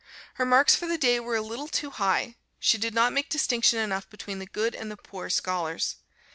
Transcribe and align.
Her 0.33 0.47
marks 0.47 0.73
for 0.73 0.87
the 0.87 0.97
day 0.97 1.19
were 1.19 1.35
a 1.35 1.43
little 1.43 1.67
too 1.67 1.91
high; 1.91 2.37
she 2.57 2.79
did 2.79 2.95
not 2.95 3.13
make 3.13 3.29
distinction 3.29 3.77
enough 3.77 4.09
between 4.09 4.39
the 4.39 4.47
good 4.47 4.73
and 4.73 4.89
the 4.89 4.97
poor 4.97 5.29
scholars. 5.29 5.97